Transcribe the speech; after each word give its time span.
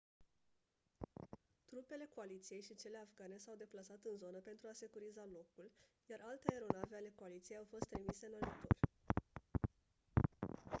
trupele 1.69 2.09
coaliției 2.15 2.61
și 2.61 2.75
cele 2.75 2.97
afgane 2.97 3.37
s-au 3.37 3.55
deplasat 3.55 3.99
în 4.03 4.17
zonă 4.17 4.37
pentru 4.37 4.67
a 4.67 4.73
securiza 4.81 5.25
locul 5.33 5.71
iar 6.05 6.19
alte 6.23 6.45
aeronave 6.51 6.95
ale 6.95 7.11
coaliției 7.15 7.57
au 7.57 7.65
fost 7.69 7.89
trimise 7.89 8.25
în 8.31 8.37
ajutor 8.41 8.69